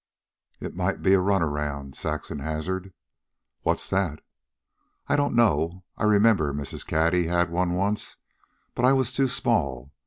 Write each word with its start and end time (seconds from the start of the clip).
"It 0.59 0.75
might 0.75 1.03
be 1.03 1.13
a 1.13 1.19
run 1.19 1.43
around," 1.43 1.95
Saxon 1.95 2.39
hazarded. 2.39 2.91
"What's 3.61 3.87
that?" 3.91 4.21
"I 5.05 5.15
don't 5.15 5.35
know. 5.35 5.83
I 5.95 6.05
remember 6.05 6.53
Mrs. 6.55 6.83
Cady 6.87 7.27
had 7.27 7.51
one 7.51 7.73
once, 7.75 8.17
but 8.73 8.83
I 8.83 8.93
was 8.93 9.13
too 9.13 9.27
small. 9.27 9.91